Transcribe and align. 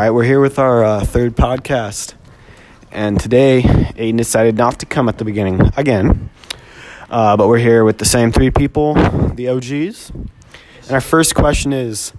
All 0.00 0.06
right, 0.06 0.12
we're 0.12 0.24
here 0.24 0.40
with 0.40 0.58
our 0.58 0.82
uh, 0.82 1.04
third 1.04 1.36
podcast. 1.36 2.14
And 2.90 3.20
today, 3.20 3.60
Aiden 3.60 4.16
decided 4.16 4.56
not 4.56 4.78
to 4.78 4.86
come 4.86 5.10
at 5.10 5.18
the 5.18 5.26
beginning 5.26 5.60
again. 5.76 6.30
Uh, 7.10 7.36
but 7.36 7.48
we're 7.48 7.58
here 7.58 7.84
with 7.84 7.98
the 7.98 8.06
same 8.06 8.32
three 8.32 8.50
people, 8.50 8.94
the 8.94 9.48
OGs. 9.48 10.08
And 10.08 10.92
our 10.92 11.02
first 11.02 11.34
question 11.34 11.74
is 11.74 12.14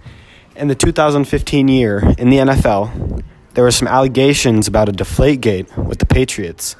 In 0.54 0.68
the 0.68 0.76
2015 0.76 1.66
year 1.66 2.14
in 2.18 2.30
the 2.30 2.36
NFL, 2.36 3.24
there 3.54 3.64
were 3.64 3.72
some 3.72 3.88
allegations 3.88 4.68
about 4.68 4.88
a 4.88 4.92
deflate 4.92 5.40
gate 5.40 5.76
with 5.76 5.98
the 5.98 6.06
Patriots. 6.06 6.74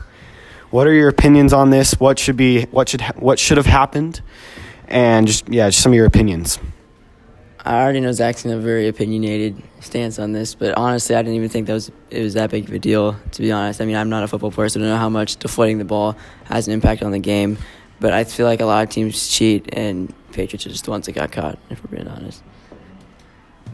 What 0.71 0.87
are 0.87 0.93
your 0.93 1.09
opinions 1.09 1.53
on 1.53 1.71
this? 1.71 1.99
What 1.99 2.21
should 2.21 2.37
be 2.37 2.67
what 2.67 2.89
should 2.89 3.01
ha- 3.01 3.15
what 3.17 3.41
should 3.41 3.57
have 3.57 3.67
happened? 3.67 4.21
And 4.87 5.27
just 5.27 5.49
yeah, 5.49 5.69
just 5.69 5.83
some 5.83 5.91
of 5.91 5.97
your 5.97 6.07
opinions. 6.07 6.61
I 7.65 7.81
already 7.81 8.01
know 8.01 8.11
Zach's 8.11 8.45
in 8.45 8.51
a 8.51 8.59
very 8.59 8.89
opinionated 8.89 9.63
stance 9.81 10.19
on 10.19 10.33
this, 10.33 10.55
but 10.55 10.77
honestly, 10.77 11.15
I 11.15 11.23
didn't 11.23 11.37
even 11.37 11.49
think 11.49 11.69
that 11.69 11.75
was 11.75 11.93
it 12.11 12.23
was 12.23 12.35
that 12.35 12.51
big 12.51 12.69
of 12.69 12.75
a 12.75 12.79
deal. 12.79 13.17
To 13.33 13.43
be 13.43 13.53
honest, 13.53 13.81
I 13.81 13.85
mean, 13.85 13.95
I'm 13.95 14.09
not 14.09 14.25
a 14.25 14.29
football 14.29 14.51
player, 14.51 14.69
so 14.69 14.81
I 14.81 14.83
don't 14.83 14.91
know 14.91 14.97
how 14.97 15.09
much 15.09 15.37
deflating 15.37 15.79
the 15.79 15.85
ball 15.85 16.17
has 16.45 16.67
an 16.67 16.75
impact 16.75 17.03
on 17.03 17.13
the 17.13 17.21
game. 17.21 17.59
But 18.01 18.13
I 18.13 18.25
feel 18.25 18.47
like 18.47 18.61
a 18.61 18.67
lot 18.67 18.83
of 18.83 18.91
teams 18.91 19.29
cheat, 19.29 19.73
and 19.73 20.13
Patriots 20.33 20.67
are 20.67 20.71
just 20.71 20.87
the 20.87 20.91
ones 20.91 21.07
that 21.07 21.13
got 21.13 21.31
caught. 21.31 21.57
If 21.71 21.85
we're 21.85 21.97
being 21.97 22.09
honest. 22.09 22.43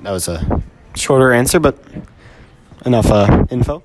That 0.02 0.10
was 0.10 0.28
a 0.28 0.62
shorter 0.94 1.32
answer, 1.32 1.58
but 1.58 1.78
enough 2.84 3.10
uh, 3.10 3.46
info. 3.50 3.82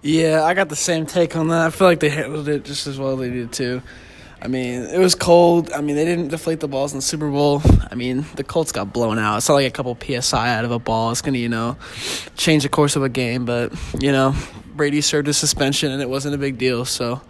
Yeah, 0.00 0.42
I 0.42 0.54
got 0.54 0.70
the 0.70 0.76
same 0.76 1.04
take 1.04 1.36
on 1.36 1.48
that. 1.48 1.66
I 1.66 1.70
feel 1.70 1.86
like 1.86 2.00
they 2.00 2.08
handled 2.08 2.48
it 2.48 2.64
just 2.64 2.86
as 2.86 2.98
well 2.98 3.12
as 3.12 3.18
they 3.18 3.30
did 3.30 3.52
too. 3.52 3.82
I 4.44 4.46
mean, 4.46 4.82
it 4.82 4.98
was 4.98 5.14
cold. 5.14 5.72
I 5.72 5.80
mean, 5.80 5.96
they 5.96 6.04
didn't 6.04 6.28
deflate 6.28 6.60
the 6.60 6.68
balls 6.68 6.92
in 6.92 6.98
the 6.98 7.02
Super 7.02 7.30
Bowl. 7.30 7.62
I 7.90 7.94
mean, 7.94 8.26
the 8.36 8.44
Colts 8.44 8.72
got 8.72 8.92
blown 8.92 9.18
out. 9.18 9.38
It's 9.38 9.48
not 9.48 9.54
like 9.54 9.66
a 9.66 9.70
couple 9.70 9.96
psi 9.98 10.54
out 10.54 10.66
of 10.66 10.70
a 10.70 10.78
ball. 10.78 11.10
It's 11.12 11.22
gonna, 11.22 11.38
you 11.38 11.48
know, 11.48 11.78
change 12.36 12.62
the 12.64 12.68
course 12.68 12.94
of 12.94 13.02
a 13.02 13.08
game. 13.08 13.46
But 13.46 13.72
you 13.98 14.12
know, 14.12 14.34
Brady 14.76 15.00
served 15.00 15.28
his 15.28 15.38
suspension, 15.38 15.90
and 15.92 16.02
it 16.02 16.10
wasn't 16.10 16.34
a 16.34 16.38
big 16.38 16.58
deal. 16.58 16.84
So, 16.84 17.22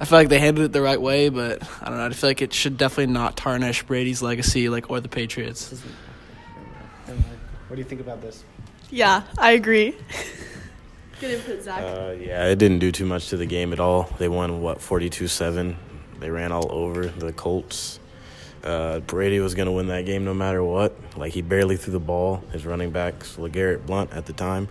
I 0.00 0.06
feel 0.06 0.18
like 0.18 0.30
they 0.30 0.38
handled 0.38 0.64
it 0.64 0.72
the 0.72 0.80
right 0.80 1.00
way. 1.00 1.28
But 1.28 1.62
I 1.82 1.90
don't 1.90 1.98
know. 1.98 2.06
I 2.06 2.10
feel 2.10 2.30
like 2.30 2.40
it 2.40 2.54
should 2.54 2.78
definitely 2.78 3.12
not 3.12 3.36
tarnish 3.36 3.82
Brady's 3.82 4.22
legacy, 4.22 4.70
like 4.70 4.88
or 4.88 5.00
the 5.00 5.10
Patriots. 5.10 5.78
What 7.68 7.76
do 7.76 7.76
you 7.76 7.84
think 7.84 8.00
about 8.00 8.22
this? 8.22 8.44
Yeah, 8.88 9.24
I 9.36 9.50
agree. 9.52 9.94
Good 11.20 11.32
input, 11.32 11.62
Zach. 11.62 11.82
Uh, 11.82 12.14
yeah, 12.18 12.46
it 12.46 12.58
didn't 12.58 12.78
do 12.78 12.92
too 12.92 13.04
much 13.04 13.28
to 13.28 13.36
the 13.36 13.46
game 13.46 13.74
at 13.74 13.80
all. 13.80 14.08
They 14.16 14.28
won 14.30 14.62
what 14.62 14.80
forty 14.80 15.10
two 15.10 15.28
seven. 15.28 15.76
They 16.20 16.30
ran 16.30 16.52
all 16.52 16.70
over 16.70 17.06
the 17.06 17.32
Colts. 17.32 18.00
Uh, 18.64 19.00
Brady 19.00 19.38
was 19.38 19.54
going 19.54 19.66
to 19.66 19.72
win 19.72 19.86
that 19.88 20.06
game 20.06 20.24
no 20.24 20.34
matter 20.34 20.62
what. 20.62 20.96
Like 21.16 21.32
he 21.32 21.42
barely 21.42 21.76
threw 21.76 21.92
the 21.92 22.00
ball. 22.00 22.42
His 22.52 22.66
running 22.66 22.90
backs, 22.90 23.36
LeGarrette 23.36 23.86
Blount 23.86 24.12
at 24.12 24.26
the 24.26 24.32
time, 24.32 24.68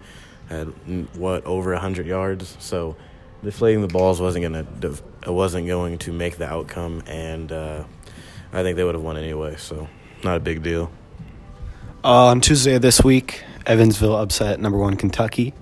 had 0.50 0.68
mm, 0.68 1.08
what 1.16 1.46
over 1.46 1.74
hundred 1.76 2.06
yards. 2.06 2.58
So 2.60 2.96
deflating 3.44 3.82
the 3.82 3.88
balls 3.88 4.20
wasn't 4.20 4.52
going 4.52 4.66
to 4.82 5.32
wasn't 5.32 5.68
going 5.68 5.98
to 6.00 6.12
make 6.12 6.38
the 6.38 6.48
outcome, 6.48 7.04
and 7.08 7.52
uh, 7.52 7.84
I 8.52 8.64
think 8.64 8.76
they 8.76 8.84
would 8.84 8.96
have 8.96 9.04
won 9.04 9.18
anyway. 9.18 9.56
So 9.56 9.88
not 10.24 10.38
a 10.38 10.42
big 10.42 10.62
deal. 10.62 10.92
Uh, 12.04 12.26
on 12.28 12.42
Tuesday 12.42 12.76
of 12.76 12.82
this 12.82 13.04
week, 13.04 13.44
Evansville 13.66 14.16
upset 14.16 14.60
number 14.60 14.78
one 14.78 14.96
Kentucky. 14.96 15.54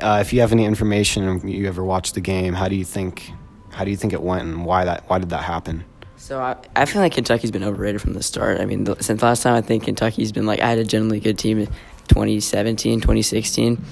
Uh, 0.00 0.18
if 0.20 0.32
you 0.32 0.40
have 0.40 0.50
any 0.50 0.64
information, 0.64 1.24
or 1.24 1.46
you 1.46 1.68
ever 1.68 1.84
watched 1.84 2.14
the 2.14 2.20
game, 2.20 2.54
how 2.54 2.68
do 2.68 2.74
you 2.74 2.84
think 2.84 3.30
how 3.74 3.84
do 3.84 3.90
you 3.90 3.96
think 3.96 4.12
it 4.12 4.22
went, 4.22 4.42
and 4.42 4.64
why 4.64 4.84
that 4.84 5.04
why 5.08 5.18
did 5.18 5.30
that 5.30 5.44
happen? 5.44 5.84
So 6.16 6.40
I, 6.40 6.56
I 6.74 6.86
feel 6.86 7.02
like 7.02 7.12
Kentucky's 7.12 7.50
been 7.50 7.64
overrated 7.64 8.00
from 8.00 8.14
the 8.14 8.22
start. 8.22 8.60
I 8.60 8.64
mean, 8.64 8.84
the, 8.84 8.96
since 9.02 9.22
last 9.22 9.42
time 9.42 9.54
I 9.54 9.60
think 9.60 9.84
Kentucky's 9.84 10.32
been 10.32 10.46
like 10.46 10.60
I 10.60 10.70
had 10.70 10.78
a 10.78 10.84
generally 10.84 11.20
good 11.20 11.38
team 11.38 11.58
in 11.58 11.66
2017, 12.08 13.00
2016. 13.00 13.84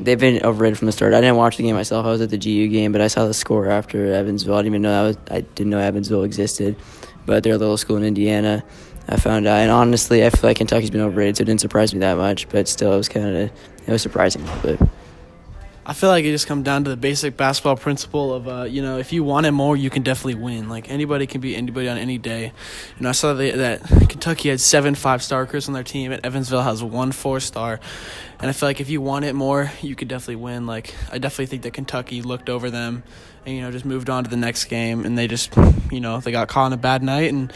They've 0.00 0.18
been 0.18 0.44
overrated 0.44 0.78
from 0.78 0.86
the 0.86 0.92
start. 0.92 1.14
I 1.14 1.20
didn't 1.20 1.36
watch 1.36 1.58
the 1.58 1.62
game 1.62 1.76
myself. 1.76 2.04
I 2.04 2.10
was 2.10 2.20
at 2.20 2.30
the 2.30 2.38
GU 2.38 2.66
game, 2.68 2.90
but 2.90 3.00
I 3.00 3.06
saw 3.06 3.26
the 3.26 3.34
score 3.34 3.68
after 3.68 4.12
Evansville. 4.12 4.54
I 4.54 4.58
didn't 4.58 4.72
even 4.72 4.82
know 4.82 4.90
that 4.90 5.02
was, 5.06 5.16
I 5.30 5.40
didn't 5.42 5.70
know 5.70 5.78
Evansville 5.78 6.24
existed, 6.24 6.74
but 7.26 7.44
they're 7.44 7.54
a 7.54 7.58
little 7.58 7.76
school 7.76 7.96
in 7.96 8.02
Indiana. 8.02 8.64
I 9.08 9.16
found 9.16 9.46
out, 9.46 9.58
and 9.58 9.70
honestly, 9.70 10.24
I 10.24 10.30
feel 10.30 10.50
like 10.50 10.56
Kentucky's 10.56 10.90
been 10.90 11.00
overrated, 11.00 11.36
so 11.36 11.42
it 11.42 11.44
didn't 11.44 11.60
surprise 11.60 11.94
me 11.94 12.00
that 12.00 12.16
much. 12.16 12.48
But 12.48 12.66
still, 12.66 12.92
it 12.92 12.96
was 12.96 13.08
kind 13.08 13.26
of 13.26 13.50
it 13.86 13.92
was 13.92 14.02
surprising 14.02 14.42
a 14.42 14.44
little 14.56 14.76
bit. 14.76 14.88
I 15.84 15.94
feel 15.94 16.10
like 16.10 16.24
it 16.24 16.30
just 16.30 16.46
comes 16.46 16.64
down 16.64 16.84
to 16.84 16.90
the 16.90 16.96
basic 16.96 17.36
basketball 17.36 17.76
principle 17.76 18.32
of, 18.32 18.46
uh, 18.46 18.62
you 18.62 18.82
know, 18.82 18.98
if 18.98 19.12
you 19.12 19.24
want 19.24 19.46
it 19.46 19.50
more, 19.50 19.76
you 19.76 19.90
can 19.90 20.04
definitely 20.04 20.36
win. 20.36 20.68
Like 20.68 20.88
anybody 20.88 21.26
can 21.26 21.40
beat 21.40 21.56
anybody 21.56 21.88
on 21.88 21.98
any 21.98 22.18
day. 22.18 22.52
You 22.96 23.02
know, 23.02 23.08
I 23.08 23.12
saw 23.12 23.34
that, 23.34 23.56
that 23.56 24.08
Kentucky 24.08 24.48
had 24.48 24.60
seven 24.60 24.94
five 24.94 25.24
star 25.24 25.40
recruits 25.40 25.66
on 25.66 25.74
their 25.74 25.82
team, 25.82 26.12
and 26.12 26.24
Evansville 26.24 26.62
has 26.62 26.84
one 26.84 27.10
four 27.10 27.40
star. 27.40 27.80
And 28.38 28.48
I 28.48 28.52
feel 28.52 28.68
like 28.68 28.80
if 28.80 28.90
you 28.90 29.00
want 29.00 29.24
it 29.24 29.34
more, 29.34 29.72
you 29.82 29.96
could 29.96 30.06
definitely 30.06 30.36
win. 30.36 30.66
Like 30.66 30.94
I 31.10 31.18
definitely 31.18 31.46
think 31.46 31.62
that 31.62 31.72
Kentucky 31.72 32.22
looked 32.22 32.48
over 32.48 32.70
them, 32.70 33.02
and 33.44 33.56
you 33.56 33.62
know, 33.62 33.72
just 33.72 33.84
moved 33.84 34.08
on 34.08 34.22
to 34.22 34.30
the 34.30 34.36
next 34.36 34.66
game, 34.66 35.04
and 35.04 35.18
they 35.18 35.26
just, 35.26 35.56
you 35.90 36.00
know, 36.00 36.20
they 36.20 36.30
got 36.30 36.46
caught 36.46 36.66
on 36.66 36.72
a 36.72 36.76
bad 36.76 37.02
night 37.02 37.32
and 37.32 37.52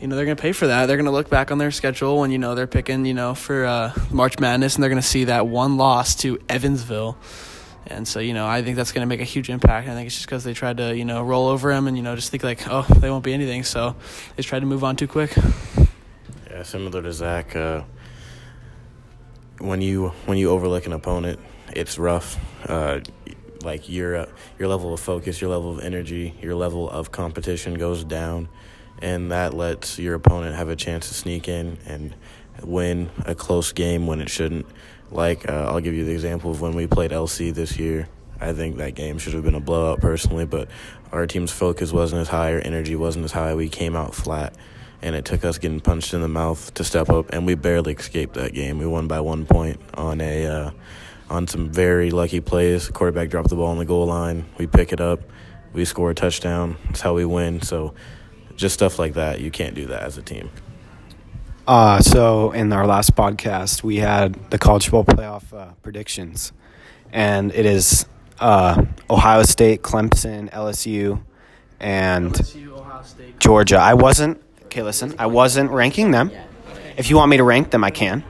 you 0.00 0.06
know 0.06 0.16
they're 0.16 0.24
going 0.24 0.36
to 0.36 0.40
pay 0.40 0.52
for 0.52 0.66
that. 0.66 0.86
They're 0.86 0.96
going 0.96 1.06
to 1.06 1.12
look 1.12 1.30
back 1.30 1.52
on 1.52 1.58
their 1.58 1.70
schedule 1.70 2.18
when 2.18 2.32
you 2.32 2.38
know 2.38 2.56
they're 2.56 2.66
picking, 2.66 3.04
you 3.04 3.14
know, 3.14 3.34
for 3.34 3.64
uh, 3.64 3.92
March 4.10 4.40
Madness, 4.40 4.74
and 4.74 4.82
they're 4.82 4.90
going 4.90 5.00
to 5.00 5.06
see 5.06 5.24
that 5.24 5.46
one 5.46 5.76
loss 5.76 6.16
to 6.16 6.40
Evansville. 6.48 7.16
And 7.88 8.06
so, 8.06 8.20
you 8.20 8.34
know, 8.34 8.46
I 8.46 8.62
think 8.62 8.76
that's 8.76 8.92
going 8.92 9.00
to 9.00 9.08
make 9.08 9.20
a 9.20 9.24
huge 9.24 9.48
impact. 9.48 9.88
I 9.88 9.94
think 9.94 10.06
it's 10.06 10.14
just 10.14 10.26
because 10.26 10.44
they 10.44 10.52
tried 10.52 10.76
to, 10.76 10.94
you 10.94 11.06
know, 11.06 11.22
roll 11.22 11.48
over 11.48 11.72
him 11.72 11.86
and, 11.86 11.96
you 11.96 12.02
know, 12.02 12.14
just 12.14 12.30
think 12.30 12.42
like, 12.42 12.68
oh, 12.68 12.82
they 12.82 13.10
won't 13.10 13.24
be 13.24 13.32
anything. 13.32 13.64
So 13.64 13.96
they 14.36 14.42
tried 14.42 14.60
to 14.60 14.66
move 14.66 14.84
on 14.84 14.96
too 14.96 15.08
quick. 15.08 15.34
Yeah, 16.50 16.62
similar 16.64 17.02
to 17.02 17.12
Zach. 17.12 17.56
Uh, 17.56 17.82
when 19.58 19.80
you 19.80 20.08
when 20.26 20.38
you 20.38 20.50
overlook 20.50 20.86
an 20.86 20.92
opponent, 20.92 21.40
it's 21.74 21.98
rough. 21.98 22.38
Uh, 22.68 23.00
like 23.62 23.88
your 23.88 24.16
uh, 24.16 24.26
your 24.58 24.68
level 24.68 24.92
of 24.92 25.00
focus, 25.00 25.40
your 25.40 25.50
level 25.50 25.70
of 25.70 25.80
energy, 25.80 26.34
your 26.42 26.54
level 26.54 26.88
of 26.90 27.10
competition 27.10 27.74
goes 27.74 28.04
down, 28.04 28.48
and 29.00 29.32
that 29.32 29.54
lets 29.54 29.98
your 29.98 30.14
opponent 30.14 30.56
have 30.56 30.68
a 30.68 30.76
chance 30.76 31.08
to 31.08 31.14
sneak 31.14 31.48
in 31.48 31.78
and 31.86 32.14
win 32.62 33.10
a 33.24 33.34
close 33.34 33.72
game 33.72 34.06
when 34.06 34.20
it 34.20 34.28
shouldn't. 34.28 34.66
Like 35.10 35.48
uh, 35.48 35.66
I'll 35.68 35.80
give 35.80 35.94
you 35.94 36.04
the 36.04 36.12
example 36.12 36.50
of 36.50 36.60
when 36.60 36.74
we 36.74 36.86
played 36.86 37.10
LC 37.10 37.52
this 37.54 37.78
year. 37.78 38.08
I 38.40 38.52
think 38.52 38.76
that 38.76 38.94
game 38.94 39.18
should 39.18 39.34
have 39.34 39.42
been 39.42 39.54
a 39.54 39.60
blowout 39.60 40.00
personally, 40.00 40.46
but 40.46 40.68
our 41.12 41.26
team's 41.26 41.50
focus 41.50 41.92
wasn't 41.92 42.20
as 42.20 42.28
high, 42.28 42.52
our 42.52 42.60
energy 42.60 42.94
wasn't 42.94 43.24
as 43.24 43.32
high. 43.32 43.54
We 43.54 43.68
came 43.68 43.96
out 43.96 44.14
flat, 44.14 44.54
and 45.02 45.16
it 45.16 45.24
took 45.24 45.44
us 45.44 45.58
getting 45.58 45.80
punched 45.80 46.14
in 46.14 46.20
the 46.20 46.28
mouth 46.28 46.72
to 46.74 46.84
step 46.84 47.08
up, 47.08 47.32
and 47.32 47.46
we 47.46 47.54
barely 47.54 47.94
escaped 47.94 48.34
that 48.34 48.54
game. 48.54 48.78
We 48.78 48.86
won 48.86 49.08
by 49.08 49.20
one 49.20 49.44
point 49.44 49.80
on 49.94 50.20
a 50.20 50.46
uh, 50.46 50.70
on 51.30 51.46
some 51.46 51.70
very 51.70 52.10
lucky 52.10 52.40
plays. 52.40 52.88
Quarterback 52.88 53.30
dropped 53.30 53.48
the 53.48 53.56
ball 53.56 53.68
on 53.68 53.78
the 53.78 53.84
goal 53.84 54.06
line. 54.06 54.44
We 54.56 54.66
pick 54.66 54.92
it 54.92 55.00
up, 55.00 55.20
we 55.72 55.84
score 55.84 56.10
a 56.10 56.14
touchdown. 56.14 56.76
That's 56.86 57.00
how 57.00 57.14
we 57.14 57.24
win. 57.24 57.60
So, 57.62 57.94
just 58.56 58.74
stuff 58.74 58.98
like 58.98 59.14
that, 59.14 59.40
you 59.40 59.50
can't 59.50 59.74
do 59.74 59.86
that 59.86 60.02
as 60.02 60.16
a 60.18 60.22
team. 60.22 60.50
Uh, 61.68 62.00
so 62.00 62.50
in 62.52 62.72
our 62.72 62.86
last 62.86 63.14
podcast, 63.14 63.82
we 63.82 63.96
had 63.96 64.32
the 64.50 64.56
college 64.58 64.88
football 64.88 65.04
playoff 65.04 65.52
uh, 65.52 65.72
predictions, 65.82 66.54
and 67.12 67.52
it 67.54 67.66
is 67.66 68.06
uh, 68.40 68.86
Ohio 69.10 69.42
State, 69.42 69.82
Clemson, 69.82 70.50
LSU, 70.50 71.22
and 71.78 72.34
Georgia. 73.38 73.76
I 73.76 73.92
wasn't. 73.92 74.42
Okay, 74.64 74.82
listen. 74.82 75.14
I 75.18 75.26
wasn't 75.26 75.70
ranking 75.70 76.10
them. 76.10 76.30
If 76.96 77.10
you 77.10 77.16
want 77.16 77.28
me 77.30 77.36
to 77.36 77.44
rank 77.44 77.70
them, 77.70 77.84
I 77.84 77.90
can. 77.90 78.24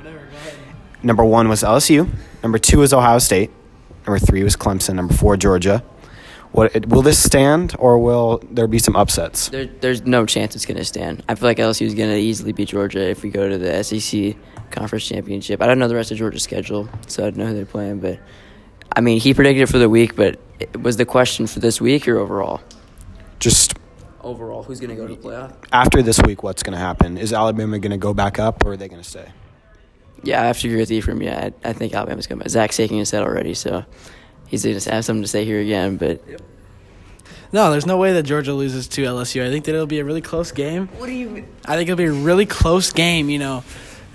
Number 1.05 1.25
one 1.25 1.49
was 1.49 1.62
LSU. 1.62 2.09
Number 2.43 2.59
two 2.59 2.81
was 2.81 2.93
Ohio 2.93 3.20
State. 3.20 3.53
Number 4.05 4.19
three 4.19 4.43
was 4.43 4.56
Clemson. 4.56 4.97
Number 4.97 5.15
four, 5.15 5.37
Georgia. 5.37 5.84
What 6.53 6.86
will 6.86 7.03
this 7.03 7.22
stand, 7.22 7.76
or 7.78 7.98
will 7.98 8.42
there 8.50 8.66
be 8.66 8.78
some 8.78 8.97
upsets? 8.97 9.48
There, 9.50 9.66
there's 9.66 10.03
no 10.06 10.26
chance 10.26 10.56
it's 10.56 10.64
going 10.66 10.78
to 10.78 10.84
stand. 10.84 11.22
I 11.28 11.34
feel 11.34 11.48
like 11.48 11.59
LSU 11.59 11.86
is 11.86 11.94
going 11.94 12.10
to 12.10 12.16
easily 12.16 12.53
beat 12.53 12.69
Georgia 12.69 13.09
if 13.09 13.22
we 13.22 13.31
go 13.31 13.48
to 13.48 13.59
the 13.59 13.82
SEC 13.84 14.34
Conference 14.70 15.06
Championship. 15.06 15.62
I 15.62 15.66
don't 15.66 15.78
know 15.78 15.88
the 15.88 15.94
rest 15.94 16.10
of 16.10 16.19
Georgia's 16.19 16.42
schedule, 16.42 16.88
so 17.06 17.22
I 17.22 17.31
don't 17.31 17.37
know 17.37 17.47
who 17.47 17.54
they're 17.54 17.67
playing. 17.67 18.00
But 18.00 18.19
I 18.96 19.00
mean, 19.02 19.20
he 19.20 19.34
predicted 19.34 19.62
it 19.64 19.67
for 19.69 19.78
the 19.78 19.88
week, 19.88 20.17
but 20.17 20.40
it 20.58 20.82
was 20.82 20.96
the 20.96 21.05
question 21.05 21.46
for 21.46 21.61
this 21.61 21.81
week 21.81 22.08
or 22.08 22.19
overall? 22.19 22.61
Just 23.38 23.75
Overall, 24.22 24.62
who's 24.64 24.81
going 24.81 24.90
to 24.90 24.96
go 24.96 25.06
to 25.06 25.14
the 25.14 25.20
playoff? 25.20 25.55
after 25.70 26.02
this 26.02 26.20
week, 26.22 26.43
what's 26.43 26.62
going 26.64 26.72
to 26.72 26.78
happen? 26.78 27.17
Is 27.17 27.32
Alabama 27.32 27.78
going 27.78 27.93
to 27.93 27.96
go 27.96 28.12
back 28.12 28.38
up, 28.38 28.64
or 28.64 28.72
are 28.72 28.76
they 28.76 28.88
going 28.88 29.00
to 29.00 29.08
stay? 29.08 29.26
Yeah, 30.25 30.43
I 30.43 30.46
have 30.46 30.58
to 30.58 30.69
agree 30.69 30.81
with 30.81 30.90
Ephraim. 30.90 31.22
Yeah, 31.22 31.50
I, 31.64 31.69
I 31.69 31.72
think 31.72 31.94
Alabama's 31.94 32.26
going 32.26 32.40
to. 32.40 32.49
Zach's 32.49 32.76
taking 32.76 32.99
his 32.99 33.11
head 33.12 33.22
already, 33.22 33.55
so 33.55 33.84
he's 34.48 34.64
going 34.64 34.78
to 34.78 34.90
have 34.92 35.04
something 35.04 35.22
to 35.22 35.28
say 35.28 35.44
here 35.44 35.60
again. 35.60 35.96
But 35.96 36.22
No, 37.52 37.70
there's 37.70 37.86
no 37.86 37.96
way 37.96 38.12
that 38.14 38.24
Georgia 38.24 38.52
loses 38.52 38.88
to 38.88 39.02
LSU. 39.02 39.46
I 39.46 39.50
think 39.50 39.64
that 39.66 39.74
it'll 39.74 39.86
be 39.86 40.00
a 40.00 40.04
really 40.04 40.20
close 40.20 40.52
game. 40.52 40.88
what 40.98 41.06
do 41.06 41.12
you? 41.12 41.46
I 41.64 41.76
think 41.76 41.88
it'll 41.88 41.96
be 41.96 42.04
a 42.04 42.12
really 42.12 42.46
close 42.46 42.90
game, 42.92 43.30
you 43.30 43.38
know. 43.38 43.64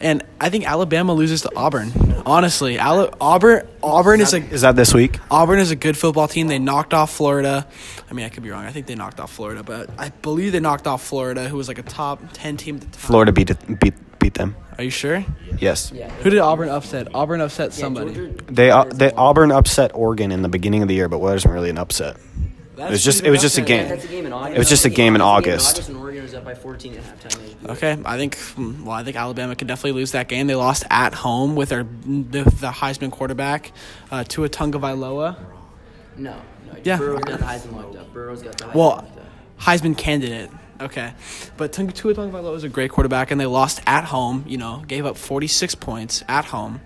And 0.03 0.21
I 0.39 0.49
think 0.49 0.67
Alabama 0.69 1.13
loses 1.13 1.41
to 1.41 1.51
Auburn. 1.55 1.91
Honestly, 2.25 2.75
Ala- 2.75 3.11
Auburn 3.19 3.67
Auburn 3.81 4.21
is 4.21 4.33
a 4.33 4.37
Is 4.37 4.61
that 4.61 4.75
this 4.75 4.93
week? 4.93 5.17
Auburn 5.31 5.59
is 5.59 5.71
a 5.71 5.75
good 5.75 5.97
football 5.97 6.27
team. 6.27 6.47
They 6.47 6.59
knocked 6.59 6.93
off 6.93 7.11
Florida. 7.11 7.65
I 8.09 8.13
mean, 8.13 8.25
I 8.25 8.29
could 8.29 8.43
be 8.43 8.49
wrong. 8.51 8.65
I 8.65 8.71
think 8.71 8.85
they 8.85 8.95
knocked 8.95 9.19
off 9.19 9.31
Florida, 9.33 9.63
but 9.63 9.89
I 9.97 10.09
believe 10.21 10.51
they 10.51 10.59
knocked 10.59 10.85
off 10.87 11.01
Florida, 11.03 11.49
who 11.49 11.57
was 11.57 11.67
like 11.67 11.79
a 11.79 11.83
top 11.83 12.21
ten 12.33 12.57
team 12.57 12.75
at 12.75 12.81
the 12.81 12.87
time. 12.87 12.99
Florida 12.99 13.31
beat 13.31 13.49
it, 13.49 13.79
beat 13.79 13.93
beat 14.19 14.33
them. 14.35 14.55
Are 14.77 14.83
you 14.83 14.89
sure? 14.89 15.23
Yes. 15.59 15.91
Yeah. 15.93 16.09
Who 16.23 16.29
did 16.29 16.39
Auburn 16.39 16.69
upset? 16.69 17.07
Auburn 17.13 17.41
upset 17.41 17.73
somebody. 17.73 18.13
Georgia- 18.13 18.43
They 18.47 18.71
uh, 18.71 18.83
they 18.85 19.11
Auburn 19.11 19.51
upset 19.51 19.91
Oregon 19.95 20.31
in 20.31 20.41
the 20.41 20.49
beginning 20.49 20.81
of 20.81 20.87
the 20.87 20.93
year, 20.95 21.07
but 21.09 21.17
it 21.17 21.21
wasn't 21.21 21.53
really 21.53 21.69
an 21.69 21.77
upset. 21.77 22.17
That's 22.75 22.89
was 22.91 23.03
just- 23.03 23.23
it 23.23 23.29
was 23.29 23.41
just 23.41 23.57
a 23.57 23.61
upset. 23.61 23.67
game. 23.79 23.89
That's 23.89 24.05
a 24.05 24.07
game 24.07 24.25
in 24.25 24.33
August. 24.33 24.55
It 24.55 24.57
was 24.59 24.69
just 24.69 24.85
a 24.85 24.89
game 24.89 25.13
in 25.15 25.21
August. 25.21 25.77
August 26.35 26.63
when 26.63 26.73
Oregon 26.73 26.93
was 26.93 26.93
up 26.93 26.93
by 26.93 26.93
14 26.93 26.93
at 26.95 27.03
halftime. 27.03 27.69
Okay, 27.69 27.97
I 28.05 28.17
think. 28.17 28.37
Well, 28.85 28.91
I 28.95 29.03
think 29.03 29.15
Alabama 29.15 29.55
could 29.55 29.67
definitely 29.67 29.99
lose 29.99 30.11
that 30.11 30.27
game. 30.27 30.47
They 30.47 30.55
lost 30.55 30.83
at 30.89 31.13
home 31.13 31.55
with 31.55 31.69
their 31.69 31.83
the, 31.83 32.43
the 32.43 32.71
Heisman 32.71 33.11
quarterback, 33.11 33.71
uh, 34.11 34.23
Tua 34.23 34.49
Tagovailoa. 34.49 35.37
No, 36.17 36.41
no. 36.67 36.75
Yeah. 36.83 36.97
Burrow's 36.97 37.21
got 37.21 37.39
the 37.39 37.45
Heisman 37.45 37.75
locked 37.75 37.95
up. 37.95 38.13
Burrow's 38.13 38.43
got 38.43 38.57
the 38.57 38.65
Heisman 38.65 38.75
Well, 38.75 38.89
locked 38.89 39.17
up. 39.17 39.25
Heisman 39.59 39.97
candidate. 39.97 40.49
Okay, 40.81 41.13
but 41.55 41.71
Tua 41.71 41.91
Tagovailoa 41.91 42.55
is 42.55 42.63
a 42.63 42.69
great 42.69 42.91
quarterback, 42.91 43.31
and 43.31 43.39
they 43.39 43.45
lost 43.45 43.81
at 43.87 44.05
home. 44.05 44.43
You 44.47 44.57
know, 44.57 44.83
gave 44.87 45.05
up 45.05 45.17
forty 45.17 45.47
six 45.47 45.75
points 45.75 46.23
at 46.27 46.45
home, 46.45 46.81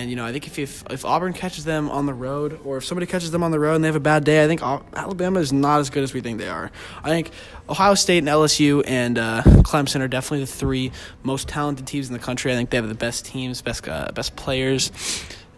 and 0.00 0.08
you 0.08 0.16
know 0.16 0.24
I 0.24 0.32
think 0.32 0.46
if, 0.46 0.58
if 0.58 0.82
if 0.90 1.04
Auburn 1.04 1.32
catches 1.32 1.64
them 1.64 1.90
on 1.90 2.06
the 2.06 2.14
road, 2.14 2.58
or 2.64 2.78
if 2.78 2.84
somebody 2.84 3.06
catches 3.06 3.30
them 3.30 3.42
on 3.42 3.50
the 3.50 3.60
road 3.60 3.74
and 3.74 3.84
they 3.84 3.88
have 3.88 3.96
a 3.96 4.00
bad 4.00 4.24
day, 4.24 4.42
I 4.42 4.46
think 4.46 4.62
Alabama 4.62 5.40
is 5.40 5.52
not 5.52 5.80
as 5.80 5.90
good 5.90 6.02
as 6.02 6.14
we 6.14 6.20
think 6.20 6.38
they 6.38 6.48
are. 6.48 6.70
I 7.04 7.10
think 7.10 7.30
Ohio 7.68 7.94
State 7.94 8.18
and 8.18 8.28
LSU 8.28 8.82
and 8.86 9.18
uh, 9.18 9.42
Clemson 9.44 10.00
are 10.00 10.08
definitely 10.08 10.40
the 10.40 10.52
three 10.52 10.92
most 11.22 11.48
talented 11.48 11.86
teams 11.86 12.08
in 12.08 12.14
the 12.14 12.18
country. 12.18 12.50
I 12.50 12.56
think 12.56 12.70
they 12.70 12.78
have 12.78 12.88
the 12.88 12.94
best 12.94 13.26
teams, 13.26 13.60
best 13.60 13.86
uh, 13.88 14.10
best 14.14 14.36
players, 14.36 14.90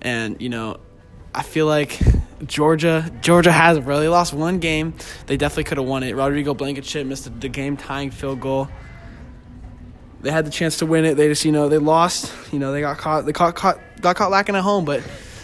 and 0.00 0.40
you 0.40 0.48
know 0.48 0.80
I 1.34 1.42
feel 1.42 1.66
like 1.66 2.00
Georgia 2.46 3.10
Georgia 3.20 3.52
has. 3.52 3.78
They 3.78 4.08
lost 4.08 4.34
one 4.34 4.58
game. 4.58 4.94
They 5.26 5.36
definitely 5.36 5.64
could 5.64 5.78
have 5.78 5.86
won 5.86 6.02
it. 6.02 6.16
Rodrigo 6.16 6.52
Blankenship 6.52 7.06
missed 7.06 7.40
the 7.40 7.48
game 7.48 7.76
tying 7.76 8.10
field 8.10 8.40
goal. 8.40 8.68
They 10.20 10.30
had 10.30 10.46
the 10.46 10.50
chance 10.50 10.78
to 10.78 10.86
win 10.86 11.04
it. 11.04 11.16
They 11.16 11.26
just, 11.26 11.44
you 11.44 11.50
know, 11.50 11.68
they 11.68 11.78
lost. 11.78 12.32
You 12.52 12.60
know, 12.60 12.70
they 12.70 12.80
got 12.80 12.96
caught. 12.96 13.26
They 13.26 13.32
caught, 13.32 13.56
caught 13.56 13.80
got 14.02 14.16
caught 14.16 14.30
lacking 14.30 14.54
at 14.56 14.62
home. 14.62 14.84
But 14.84 15.02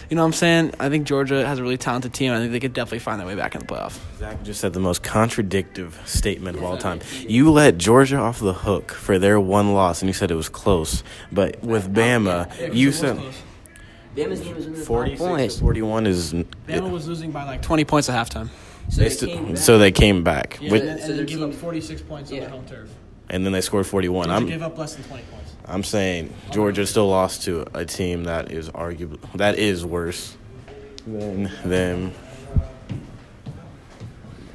you 0.09 0.15
know, 0.15 0.21
what 0.23 0.27
I'm 0.27 0.33
saying, 0.33 0.73
I 0.79 0.89
think 0.89 1.05
Georgia 1.07 1.45
has 1.45 1.59
a 1.59 1.63
really 1.63 1.77
talented 1.77 2.13
team. 2.13 2.31
I 2.31 2.37
think 2.39 2.51
they 2.51 2.59
could 2.59 2.73
definitely 2.73 2.99
find 2.99 3.19
their 3.19 3.27
way 3.27 3.35
back 3.35 3.53
in 3.55 3.61
the 3.61 3.67
playoff. 3.67 3.99
Zach 4.17 4.41
just 4.43 4.59
said 4.59 4.73
the 4.73 4.79
most 4.79 5.03
contradictive 5.03 5.99
statement 6.05 6.57
of 6.57 6.63
all 6.63 6.77
time. 6.77 6.99
You 7.27 7.51
let 7.51 7.77
Georgia 7.77 8.17
off 8.17 8.39
the 8.39 8.53
hook 8.53 8.91
for 8.91 9.19
their 9.19 9.39
one 9.39 9.73
loss, 9.73 10.01
and 10.01 10.09
you 10.09 10.13
said 10.13 10.31
it 10.31 10.35
was 10.35 10.49
close. 10.49 11.03
But 11.31 11.63
with 11.63 11.93
Bama, 11.93 12.73
you 12.75 12.91
said 12.91 13.17
Bama's 14.15 14.41
game 14.41 14.55
was 14.55 14.65
under 14.65 14.79
46 14.79 15.19
points. 15.21 15.59
41 15.59 16.07
is. 16.07 16.33
Bama 16.33 16.91
was 16.91 17.07
losing 17.07 17.31
by 17.31 17.43
like 17.43 17.61
20 17.61 17.85
points 17.85 18.09
at 18.09 18.15
halftime. 18.27 18.49
So 18.89 19.01
They 19.01 19.09
they 19.09 19.15
st- 19.15 19.31
came 19.31 19.45
back. 19.49 19.57
so 19.57 19.77
they 19.77 19.91
came 19.91 20.23
back, 20.23 20.57
with, 20.61 20.81
and 20.83 20.99
so 20.99 21.15
their 21.15 21.25
team- 21.25 21.51
46 21.51 22.01
points 22.01 22.31
on 22.31 22.39
their 22.39 22.49
home 22.49 22.65
turf. 22.65 22.89
and 23.29 23.45
then 23.45 23.53
they 23.53 23.61
scored 23.61 23.85
41. 23.85 24.31
I'm, 24.31 24.63
up 24.63 24.75
less 24.79 24.95
than 24.95 25.03
20 25.03 25.23
points. 25.23 25.38
I'm 25.69 25.83
saying 25.83 26.33
Georgia 26.51 26.85
still 26.87 27.07
lost 27.07 27.43
to 27.43 27.65
a 27.75 27.85
team 27.85 28.23
that 28.23 28.51
is 28.51 28.69
arguably 28.69 29.19
that 29.35 29.59
is 29.59 29.85
worse 29.85 30.35
than 31.05 31.51
them. 31.63 32.11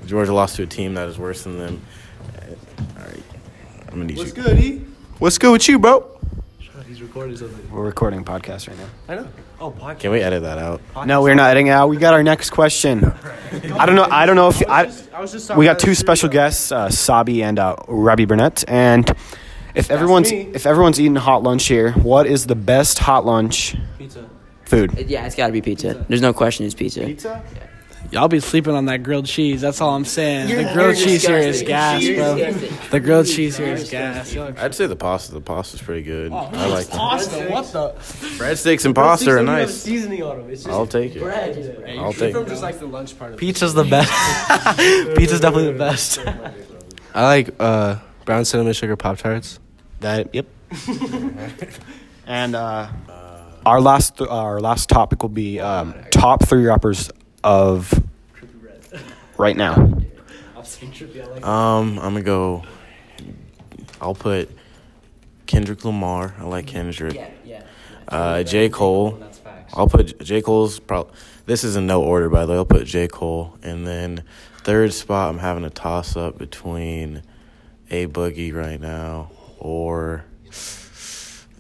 Georgia 0.07 0.35
lost 0.35 0.57
to 0.57 0.65
a 0.65 0.67
team 0.67 0.95
that 0.95 1.09
is 1.09 1.17
worse 1.19 1.45
than 1.45 1.59
them. 1.59 1.83
All 2.99 3.05
right, 3.05 3.23
I'm 3.83 3.91
gonna 3.91 4.05
need 4.07 4.19
you. 4.19 4.33
good, 4.33 4.59
E? 4.59 4.85
What's 5.19 5.39
good 5.39 5.53
with 5.53 5.69
you, 5.69 5.79
bro? 5.79 6.11
He's 6.89 7.01
recording 7.01 7.37
something. 7.37 7.71
We're 7.71 7.85
recording 7.85 8.21
a 8.21 8.23
podcast 8.23 8.69
right 8.69 8.77
now. 8.77 8.89
I 9.09 9.15
know. 9.17 9.29
Oh, 9.61 9.71
podcast. 9.71 10.01
Can 10.01 10.11
we 10.11 10.21
edit 10.21 10.43
that 10.43 10.59
out? 10.59 10.81
No, 11.07 11.23
we're 11.23 11.35
not 11.35 11.51
editing 11.51 11.69
it 11.69 11.71
out. 11.71 11.89
We 11.89 11.97
got 11.97 12.13
our 12.13 12.23
next 12.23 12.51
question. 12.51 13.05
I 13.53 13.87
don't 13.87 13.97
know. 13.97 14.07
I 14.11 14.27
don't 14.27 14.37
know 14.37 14.49
if 14.49 14.63
I. 14.69 14.93
I 15.13 15.21
was 15.21 15.33
just 15.33 15.55
We 15.57 15.65
got 15.65 15.79
two 15.79 15.95
special 15.95 16.29
guests, 16.29 16.71
uh, 16.71 16.91
Sabi 16.91 17.43
and 17.43 17.59
uh, 17.59 17.77
Robbie 17.89 18.27
Burnett, 18.27 18.65
and 18.69 19.11
if 19.75 19.91
everyone's 19.91 20.31
me. 20.31 20.51
if 20.55 20.67
everyone's 20.67 21.01
eating 21.01 21.17
hot 21.17 21.43
lunch 21.43 21.67
here, 21.67 21.93
what 21.93 22.27
is 22.27 22.47
the 22.47 22.55
best 22.57 22.99
hot 22.99 23.25
lunch 23.27 23.77
Pizza. 23.99 24.29
food? 24.65 24.93
Yeah, 25.09 25.27
it's 25.27 25.35
got 25.35 25.47
to 25.49 25.53
be 25.53 25.61
pizza. 25.63 26.05
There's 26.09 26.23
no 26.23 26.33
question 26.33 26.67
it's 26.67 26.75
pizza. 26.75 27.05
Pizza. 27.05 27.43
Yeah. 27.55 27.61
Y'all 28.13 28.29
be 28.29 28.39
sleeping 28.39 28.75
on 28.75 28.85
that 28.85 29.03
grilled 29.03 29.25
cheese. 29.27 29.63
That's 29.63 29.81
all 29.81 29.95
I'm 29.97 30.05
saying. 30.05 30.49
You're- 30.49 30.63
the 30.65 30.73
grilled 30.75 30.97
you're 30.99 31.07
cheese 31.07 31.27
here 31.27 31.39
is 31.39 31.63
gas, 31.63 32.03
You're 32.03 32.17
bro. 32.17 32.37
disgusting. 32.37 32.79
The 32.91 33.01
grilled 33.01 33.27
cheese 33.27 33.57
here 33.57 33.75
is 33.75 33.91
gas. 33.91 34.37
I'd 34.37 34.75
say 34.75 34.87
the 34.87 34.95
pasta. 34.95 35.33
The 35.33 35.41
pasta's 35.41 35.81
pretty 35.83 36.03
good. 36.03 36.31
I 36.31 36.67
like 36.67 36.87
them. 36.87 36.99
Pasta, 36.99 37.45
what 37.49 37.65
the? 37.73 37.89
breadsticks 38.37 38.85
and 38.85 38.95
pasta 38.95 39.31
are 39.31 39.43
nice. 39.43 39.75
Seasoning 39.83 40.23
on 40.23 40.37
them. 40.37 40.51
It's 40.51 40.63
just 40.65 40.73
I'll 40.75 40.87
take 40.87 41.17
it. 41.17 41.23
Bread. 41.23 41.57
I'll 41.99 42.13
take 42.13 42.35
it. 42.37 42.47
just 42.47 42.63
like 42.63 42.79
the 42.79 42.87
lunch 42.87 43.19
part 43.19 43.33
of 43.33 43.39
Pizza's 43.39 43.73
the 43.75 43.85
best. 43.85 44.13
Pizza's 45.17 45.41
definitely 45.41 45.73
the 45.73 45.79
best. 45.79 46.19
I 47.15 47.23
like 47.27 47.55
uh, 47.59 47.97
brown 48.27 48.45
cinnamon 48.45 48.75
sugar 48.75 48.97
Pop 48.97 49.17
Tarts. 49.19 49.59
That 50.05 50.35
yep. 50.35 50.47
and 52.27 52.55
uh, 52.55 52.89
our 53.65 53.81
last 53.81 54.21
our 54.21 54.61
last 54.61 54.91
topic 54.91 55.23
will 55.23 55.31
be 55.31 55.61
um, 55.61 55.95
top 56.11 56.47
three 56.47 56.67
rappers 56.67 57.11
of 57.43 57.91
right 59.39 59.57
now. 59.57 59.77
Um, 61.43 61.99
I'm 61.99 62.13
gonna 62.13 62.21
go. 62.21 62.65
I'll 63.99 64.15
put 64.15 64.51
Kendrick 65.47 65.83
Lamar. 65.87 66.35
I 66.39 66.45
like 66.45 66.67
Kendrick. 66.67 67.15
Yeah, 67.15 67.31
yeah. 67.43 67.63
Uh, 68.07 68.43
J 68.43 68.69
Cole. 68.69 69.19
I'll 69.73 69.89
put 69.89 70.19
J 70.21 70.43
Cole's 70.43 70.81
probably. 70.81 71.15
This 71.47 71.65
is 71.65 71.77
in 71.77 71.87
no 71.87 72.03
order, 72.03 72.29
by 72.29 72.45
the 72.45 72.53
way. 72.53 72.59
I'll 72.59 72.67
put 72.67 72.85
J 72.85 73.09
Cole, 73.09 73.57
and 73.63 73.87
then 73.87 74.23
third 74.59 74.93
spot. 74.93 75.31
I'm 75.31 75.39
having 75.39 75.65
a 75.65 75.71
toss 75.71 76.15
up 76.15 76.37
between 76.37 77.23
A 77.91 78.07
Boogie 78.07 78.53
right 78.53 78.79
now 78.79 79.31
or. 79.59 80.25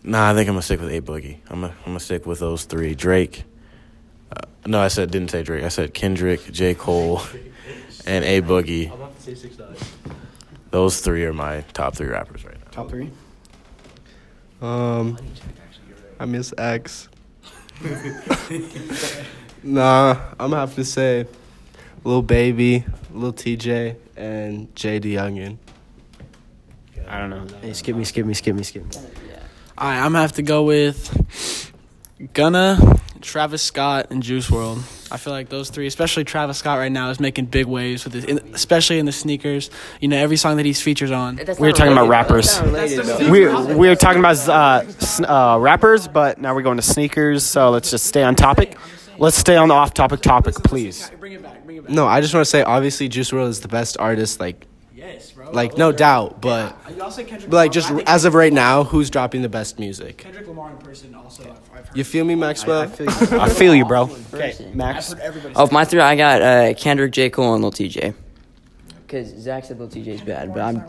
Nah, 0.07 0.31
I 0.31 0.35
think 0.35 0.49
I'm 0.49 0.55
gonna 0.55 0.63
stick 0.63 0.81
with 0.81 0.93
A 0.93 1.01
Boogie. 1.01 1.39
I'm 1.49 1.63
gonna, 1.63 1.75
I'm 1.79 1.85
gonna 1.87 2.01
stick 2.01 2.27
with 2.27 2.39
those 2.41 2.65
three. 2.65 2.95
Drake. 2.95 3.45
Uh, 4.31 4.43
no, 4.67 4.81
I 4.81 4.89
said 4.89 5.11
didn't 5.11 5.31
say 5.31 5.43
Drake. 5.43 5.65
I 5.65 5.69
said 5.69 5.95
Kendrick, 5.95 6.53
J 6.53 6.75
Cole, 6.75 7.23
and 8.07 8.25
A 8.25 8.43
Boogie. 8.43 8.89
I'm 8.89 9.01
about 9.01 9.17
to 9.17 9.23
say 9.23 9.35
six 9.35 9.59
nine. 9.59 9.75
Those 10.71 11.01
three 11.01 11.25
are 11.25 11.33
my 11.33 11.63
top 11.73 11.95
three 11.95 12.09
rappers 12.09 12.45
right 12.45 12.57
now. 12.59 12.71
Top 12.71 12.91
three. 12.91 13.11
Um, 14.61 15.17
I 16.19 16.25
miss 16.27 16.53
X. 16.59 17.09
nah, 19.63 20.17
I'm 20.33 20.51
gonna 20.51 20.57
have 20.57 20.75
to 20.75 20.85
say, 20.85 21.27
little 22.03 22.23
Baby, 22.23 22.85
little 23.13 23.33
Tjay, 23.33 23.97
and 24.17 24.75
JD 24.75 25.03
Youngin. 25.03 25.59
I 27.15 27.19
don't 27.21 27.31
know. 27.31 27.47
Hey, 27.61 27.73
skip 27.73 27.95
me, 27.97 28.05
skip 28.05 28.27
me, 28.27 28.35
skip 28.35 28.57
me, 28.57 28.63
skip 28.65 28.85
me. 28.85 28.91
All 29.77 29.89
right, 29.89 29.97
I'm 29.99 30.07
gonna 30.13 30.21
have 30.21 30.33
to 30.33 30.43
go 30.43 30.65
with 30.65 31.73
Gunna, 32.33 32.79
Travis 33.21 33.63
Scott, 33.63 34.09
and 34.11 34.23
Juice 34.23 34.49
WRLD. 34.49 35.13
I 35.13 35.17
feel 35.17 35.33
like 35.33 35.49
those 35.49 35.71
three, 35.71 35.87
especially 35.87 36.25
Travis 36.25 36.59
Scott 36.59 36.79
right 36.79 36.91
now, 36.91 37.11
is 37.11 37.21
making 37.21 37.47
big 37.47 37.67
waves 37.67 38.05
with 38.05 38.15
his, 38.15 38.25
in, 38.25 38.39
especially 38.53 38.99
in 38.99 39.07
the 39.07 39.13
sneakers. 39.13 39.71
You 40.01 40.09
know, 40.09 40.17
every 40.17 40.37
song 40.37 40.57
that 40.57 40.67
he's 40.67 40.81
features 40.83 41.11
on. 41.13 41.37
That's 41.37 41.59
We 41.59 41.69
were 41.69 41.69
not 41.69 41.77
talking 41.77 41.93
about 41.93 42.09
related, 42.09 42.29
though. 42.29 42.35
rappers. 42.35 42.47
That's 42.47 42.61
not 42.61 42.67
related, 42.67 43.05
though. 43.07 43.69
We 43.69 43.75
we 43.77 43.89
were 43.89 43.95
talking 43.97 44.19
about 44.21 44.49
uh, 44.49 45.25
uh, 45.55 45.59
rappers, 45.61 46.09
but 46.09 46.41
now 46.41 46.55
we're 46.55 46.63
going 46.63 46.79
to 46.79 46.83
sneakers. 46.83 47.45
So 47.45 47.71
let's 47.71 47.91
just 47.91 48.07
stay 48.07 48.23
on 48.23 48.35
topic. 48.35 48.77
Let's 49.19 49.37
stay 49.37 49.57
on 49.57 49.69
the 49.69 49.75
off-topic 49.75 50.23
topic, 50.23 50.55
please. 50.57 51.09
Bring 51.21 51.35
it 51.35 51.43
back. 51.43 51.65
Bring 51.65 51.77
it 51.77 51.83
back. 51.85 51.93
No, 51.93 52.07
I 52.07 52.21
just 52.21 52.35
want 52.35 52.45
to 52.45 52.51
say, 52.51 52.63
obviously, 52.65 53.09
Juice 53.09 53.31
WRLD 53.31 53.49
is 53.49 53.61
the 53.61 53.69
best 53.69 53.97
artist, 53.99 54.41
like, 54.41 54.67
Yes, 55.15 55.31
bro. 55.33 55.51
like 55.51 55.77
no 55.79 55.93
doubt. 55.93 56.41
But, 56.41 56.77
Y'all 56.97 57.11
say 57.11 57.25
Kendrick 57.25 57.51
but 57.51 57.57
like, 57.57 57.71
Lamar, 57.71 57.73
just 57.73 57.95
but 57.95 58.09
I 58.09 58.15
as 58.15 58.25
of 58.25 58.35
right 58.35 58.53
now, 58.53 58.85
who's 58.85 59.11
dropping 59.11 59.43
the 59.43 59.49
best 59.49 59.79
music? 59.79 60.19
Kendrick 60.19 60.47
Lamar 60.47 60.71
in 60.71 60.77
person 60.79 61.15
also. 61.15 61.43
I've, 61.45 61.51
I've 61.79 61.89
heard. 61.89 61.97
You 61.97 62.05
feel 62.05 62.25
me, 62.25 62.35
Maxwell? 62.35 62.83
I 62.83 62.87
feel 62.87 63.07
you, 63.31 63.41
I 63.41 63.49
feel 63.49 63.75
you 63.75 63.85
bro. 63.85 64.11
Okay, 64.35 64.71
Max. 64.75 65.13
I've 65.13 65.19
heard 65.19 65.27
everybody. 65.27 65.55
Of 65.55 65.73
my 65.73 65.85
three, 65.85 66.01
I 66.01 66.17
got 66.17 66.43
uh, 66.43 66.75
Kendrick, 66.75 67.13
J. 67.13 67.31
Cole, 67.31 67.55
and 67.55 67.63
Lil 67.63 67.73
Tjay. 67.73 68.15
Because 69.07 69.29
Zach 69.39 69.65
said 69.65 69.79
Lil 69.79 69.89
Tjay's 69.89 70.21
bad, 70.23 70.53
but 70.53 70.61
I'm. 70.63 70.83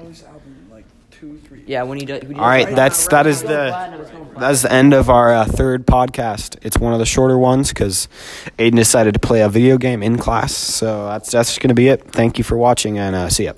Yeah, 1.65 1.83
when 1.83 1.97
he 1.97 2.05
does. 2.05 2.21
when 2.23 2.33
he 2.35 2.39
All 2.39 2.45
right, 2.47 2.65
does- 2.67 2.75
that's 2.75 3.07
that 3.07 3.25
is 3.25 3.41
the 3.41 3.71
that 4.37 4.51
is 4.51 4.61
the 4.63 4.71
end 4.71 4.93
of 4.93 5.09
our 5.09 5.33
uh, 5.33 5.45
third 5.45 5.87
podcast. 5.87 6.57
It's 6.61 6.77
one 6.77 6.93
of 6.93 6.99
the 6.99 7.05
shorter 7.05 7.37
ones 7.37 7.69
because 7.69 8.07
Aiden 8.59 8.75
decided 8.75 9.13
to 9.15 9.19
play 9.19 9.41
a 9.41 9.49
video 9.49 9.77
game 9.77 10.03
in 10.03 10.17
class. 10.17 10.53
So 10.53 11.07
that's 11.07 11.31
that's 11.31 11.57
going 11.57 11.69
to 11.69 11.73
be 11.75 11.87
it. 11.87 12.03
Thank 12.11 12.37
you 12.37 12.43
for 12.43 12.57
watching 12.57 12.97
and 12.99 13.15
uh, 13.15 13.29
see 13.29 13.45
ya. 13.45 13.53